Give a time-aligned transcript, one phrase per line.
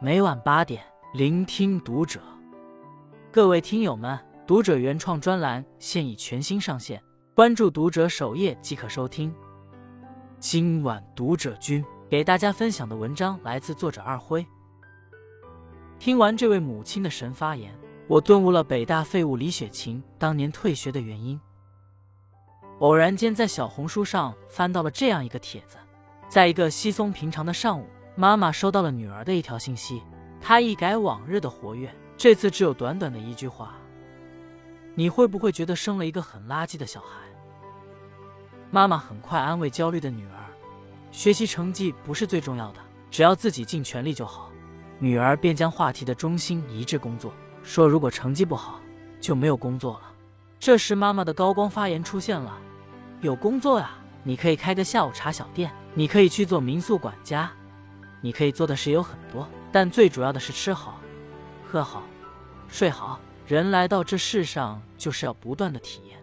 [0.00, 0.80] 每晚八点，
[1.12, 2.20] 聆听读者。
[3.32, 4.16] 各位听友们，
[4.46, 7.02] 读者原创专栏现已全新上线，
[7.34, 9.34] 关注读者首页即可收听。
[10.38, 14.46] 今晚读者君给大家分享的文章来自作者二辉。
[15.98, 17.76] 听完这位母亲的神发言，
[18.06, 21.40] 我顿悟了北大废物李雪琴当年退学的原因。
[22.78, 25.76] 偶然间在小红书上翻到了这样一个帖子，
[26.28, 27.84] 在一个稀松平常的上午，
[28.18, 30.02] 妈妈收到了女儿的一条信息，
[30.40, 33.76] 她一改往日的活跃，这次只有短短的一句话
[34.96, 37.06] ：“你会不会觉得生了一个很垃圾的小孩？”
[38.72, 40.44] 妈妈很快安慰焦虑的女儿
[41.12, 44.50] ：“学习成绩不是最重要的，只要自己尽全力就好。”
[44.98, 48.80] 女儿便将话题的中心移至工作，说：“如果成绩不好，
[49.20, 50.12] 就没有工作了。”
[50.58, 52.58] 这时，妈妈的高光发言出现了
[53.22, 53.92] ：“有工作呀，
[54.24, 57.48] 你可以开个下午茶小店，你可以去做民宿管家，
[58.20, 61.00] 你可以做的事有很多，但最主要的是吃好、
[61.66, 62.02] 喝好、
[62.68, 63.20] 睡好。
[63.46, 66.18] 人来到这世上就是要不断的体验。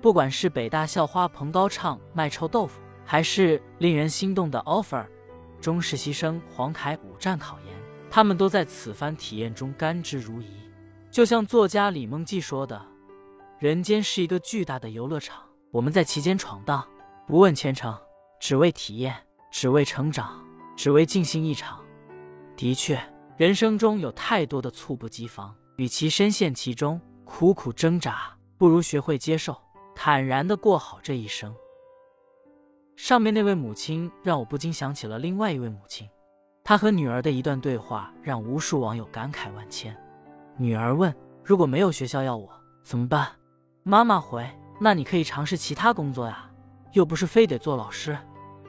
[0.00, 5.04] 不管是北大校花彭高畅卖臭豆腐，还是令人心动的 offer。”
[5.60, 7.74] 中实习生黄凯五战考研，
[8.10, 10.44] 他们都在此番体验中甘之如饴。
[11.10, 12.80] 就像作家李梦季说的
[13.58, 15.38] ：“人间是一个巨大的游乐场，
[15.70, 16.86] 我们在其间闯荡，
[17.26, 17.98] 不问前程，
[18.38, 19.16] 只为体验，
[19.56, 21.78] 只为成长，只为尽兴一场。”
[22.56, 23.00] 的确，
[23.36, 29.56] 人生中有太多的猝不及防，与其深陷其中苦苦挣扎，不如学会接受，
[29.94, 31.54] 坦然的过好这一生。
[32.96, 36.08] 上面那位母亲让我不禁想起了另外一位母亲，
[36.64, 39.96] 她和女儿的一段对话让无数网友感慨万千。
[40.56, 42.50] 女儿问：“如果没有学校要我
[42.82, 43.28] 怎么办？”
[43.84, 44.50] 妈妈回
[44.82, 46.50] ：“那你可以尝试其他工作呀，
[46.92, 48.18] 又不是非得做老师。”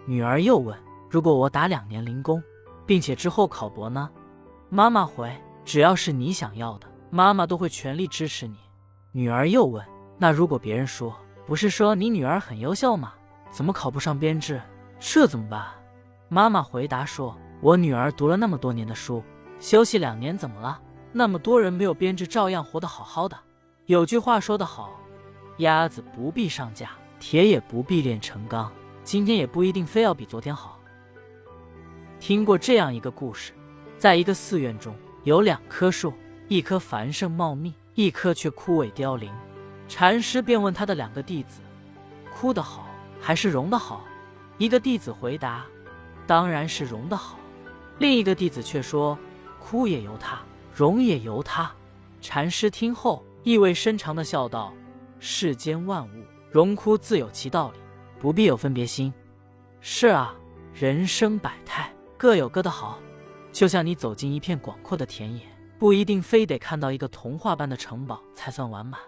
[0.05, 0.77] 女儿又问
[1.09, 2.41] ：“如果我打两年零工，
[2.85, 4.09] 并且之后考博呢？”
[4.69, 5.35] 妈妈回
[5.65, 8.57] ：“只要是你想要的，妈妈都会全力支持你。”
[9.11, 9.83] 女儿又问
[10.17, 11.15] ：“那如果别人说，
[11.45, 13.13] 不是说你女儿很优秀吗？”
[13.49, 14.61] 怎么考不上编制？
[14.99, 15.65] 这怎么办？
[16.29, 19.23] 妈妈回答说：“我女儿读了那么多年的书，
[19.59, 20.79] 休息两年怎么了？
[21.13, 23.37] 那么多人没有编制，照样活得好好的。”
[23.87, 24.99] 有句话说得好
[25.59, 26.89] ：“鸭子不必上架，
[27.19, 28.71] 铁也不必炼成钢。
[29.05, 30.77] 今天也不一定非要比昨天好。”
[32.19, 33.53] 听过这样一个故事：
[33.97, 34.93] 在一个寺院中
[35.23, 36.11] 有两棵树，
[36.47, 39.31] 一棵繁盛茂密，一棵却枯萎凋零。
[39.87, 41.61] 禅师便问他的两个弟子
[42.33, 42.87] ：“枯的好？”
[43.21, 44.03] 还是荣的好，
[44.57, 45.65] 一个弟子回答
[46.27, 47.37] ：“当然是荣的好。”
[47.99, 49.17] 另一个弟子却说
[49.59, 50.39] ：“枯也由他，
[50.73, 51.71] 荣也由他。”
[52.21, 54.73] 禅师听后意味深长的笑道
[55.19, 57.79] ：“世间万物，荣枯自有其道理，
[58.19, 59.13] 不必有分别心。
[59.79, 60.35] 是啊，
[60.73, 62.99] 人生百态，各有各的好。
[63.51, 65.41] 就像你走进一片广阔的田野，
[65.77, 68.99] 不一定非得看到一个童话般的城堡才算完满。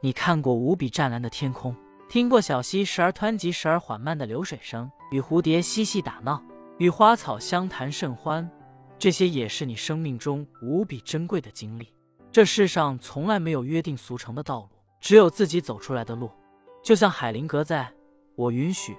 [0.00, 1.74] 你看过无比湛蓝的天空。”
[2.08, 6.42] 听过小溪时而湍急时而缓慢的流水声，与蝴蝶嬉戏打闹，
[6.78, 8.50] 与花草相谈甚欢，
[8.98, 11.92] 这些也是你生命中无比珍贵的经历。
[12.32, 14.70] 这世上从来没有约定俗成的道路，
[15.02, 16.30] 只有自己走出来的路。
[16.82, 17.82] 就像海灵格在
[18.38, 18.92] 《我允许》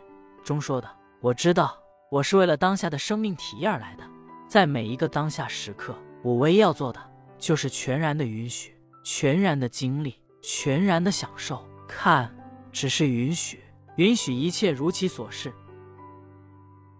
[0.43, 0.89] 中说的
[1.23, 1.77] ：“我知道，
[2.11, 4.03] 我是为了当下的生命体验而来的，
[4.49, 6.99] 在每一个当下时刻，我唯一要做的
[7.37, 12.35] 就是全然的允许，全然的经历，全然的享受。”看。
[12.71, 13.63] 只是允许，
[13.95, 15.51] 允许一切如其所是。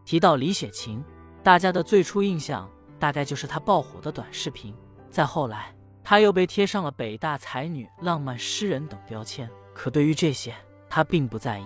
[0.04, 1.04] 提到李雪琴，
[1.44, 2.68] 大家的最初印象
[2.98, 4.74] 大概就是她爆火的短视频。
[5.12, 9.48] 再后来，她又被贴上了北大才女、浪漫诗人等标签。
[9.76, 10.56] 可对于这些，
[10.90, 11.66] 她并不在意。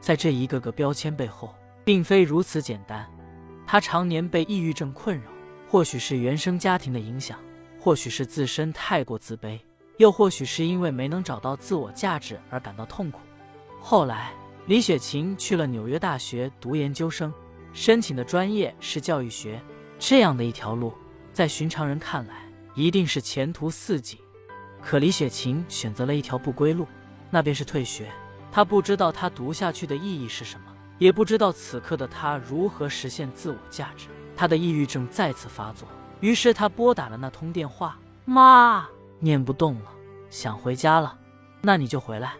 [0.00, 3.06] 在这一个个标签背后，并非如此简单。
[3.66, 5.30] 她常年被抑郁症困扰，
[5.68, 7.38] 或许是原生家庭的影响，
[7.78, 9.60] 或许是自身太过自卑，
[9.98, 13.20] 又或许是因为没能找到自我价值而感到痛苦。
[13.80, 14.32] 后来，
[14.66, 17.32] 李雪琴去了纽约大学读研究生，
[17.72, 19.60] 申请的专业是教育学。
[19.98, 20.94] 这样的一条路，
[21.32, 22.42] 在寻常人看来
[22.74, 24.18] 一定是前途似锦。
[24.82, 26.86] 可李雪琴选择了一条不归路，
[27.30, 28.10] 那便是退学。
[28.52, 30.66] 她不知道他读下去的意义是什么，
[30.98, 34.08] 也不知道此刻的他如何实现自我价值。
[34.36, 35.86] 他的抑郁症再次发作，
[36.20, 38.88] 于是他拨打了那通电话：“妈，
[39.18, 39.90] 念不动了，
[40.30, 41.16] 想回家了，
[41.60, 42.34] 那你就回来。”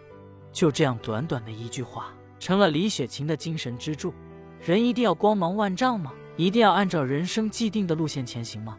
[0.51, 2.07] 就这样，短短的一句话，
[2.39, 4.13] 成了李雪琴的精神支柱。
[4.59, 6.11] 人一定要光芒万丈吗？
[6.35, 8.77] 一定要按照人生既定的路线前行吗？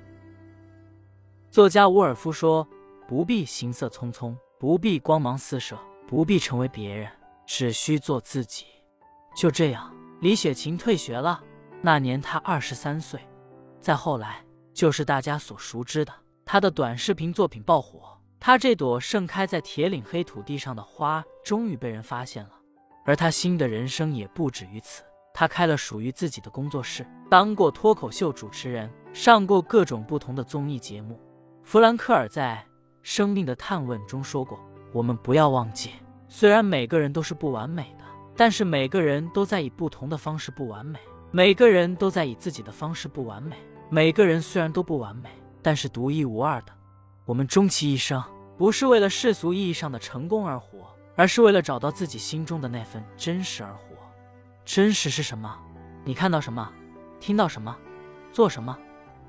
[1.49, 2.67] 作家伍尔夫说
[3.08, 5.78] ：“不必行色匆匆，不必光芒四射，
[6.08, 7.08] 不必成为别人，
[7.46, 8.66] 只需做自己。”
[9.36, 11.42] 就这样，李雪琴退学了。
[11.80, 13.20] 那年她二十三岁。
[13.80, 16.12] 再后来，就是大家所熟知的
[16.44, 18.18] 她的短视频作品爆火。
[18.38, 22.50] 她这朵盛开在铁岭黑土地上的花，终于被人发现了。
[23.04, 25.02] 而她新的人生也不止于此，
[25.34, 31.18] 她开了属于自己的工作室，当过脱口秀主持人，上过各种不同的综艺节目。
[31.64, 32.64] 弗兰克尔在
[33.02, 34.60] 《生命的探问》中说过
[34.92, 35.90] ：“我们不要忘记，
[36.34, 40.99] 虽然每个人都是不完美的，但是每个人都在以不同的方式不完美。
[41.31, 43.55] 每个人都在以自己的方式不完美。
[43.90, 45.29] 每个人虽然都不完美，
[45.61, 46.73] 但是独一无二的。”
[47.26, 48.25] 我们终其一生，
[48.56, 53.82] 不是为了世俗意义上的成功而活，而是为了找到自己心中的那份真实而活。
[54.64, 55.55] 真实是什么？
[56.02, 56.67] 你看到什么，
[57.20, 57.76] 听到什么，
[58.32, 58.75] 做什么，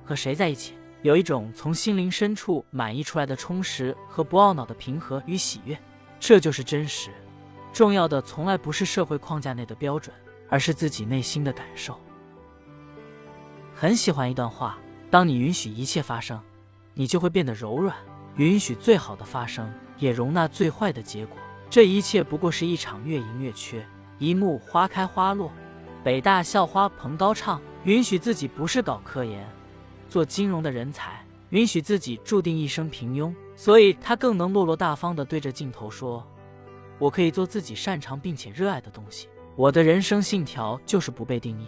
[0.05, 0.73] 和谁在一起？
[1.01, 5.77] 有一种从心灵深处满溢出来的充实和不懊恼的平和与喜悦，
[6.25, 7.09] 这就是真实。
[7.73, 10.15] 重要的从来不是社会框架内的标准，
[10.47, 11.99] 而是自己内心的感受。
[13.75, 14.77] 很喜欢一段话：
[15.11, 16.39] 当你允许一切发生。
[16.93, 17.93] 你就会变得柔软，
[18.37, 21.37] 允许最好的发生，也容纳最坏的结果。
[21.69, 23.85] 这一切不过是一场月盈月缺，
[24.17, 25.51] 一幕花开花落。
[26.03, 29.45] 北大校花彭高畅允许自己不是搞科研、
[30.07, 36.27] 做金融的人才，允许自己注定一生平庸，所以他更能落落大方地对着镜头说
[36.97, 39.29] ：“我可以做自己擅长并且热爱的东西。
[39.55, 41.67] 我的人生信条就是不被定义。”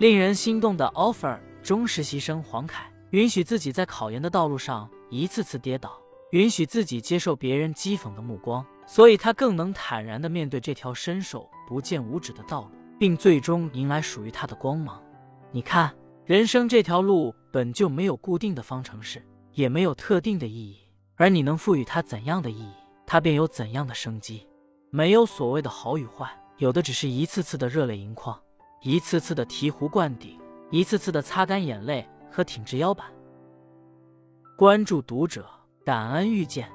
[0.00, 2.90] 令人心动的 offer 中实习生黄凯。
[3.10, 6.00] 允许自己在考研的道路上一次次跌倒，
[6.30, 15.02] 允许自己接受别人讥讽的目光，所以他更能坦然地面对这条伸手不见五指的道路，并最终迎来属于他的光芒。
[15.50, 15.94] 你看，
[16.28, 20.76] 人生这条路本就没有固定的方程式，也没有特定的意义，
[21.16, 22.74] 而你能赋予它怎样的意义，
[23.06, 24.46] 它便有怎样的生机。
[24.90, 28.38] 没有所谓的好与坏，有的只是一次次的热泪盈眶，
[28.82, 30.38] 一次次的醍醐灌顶，
[30.70, 32.06] 一次次的擦干眼泪。
[32.30, 33.06] 和挺直腰板，
[34.54, 35.48] 关注读者，
[35.82, 36.70] 感恩遇见。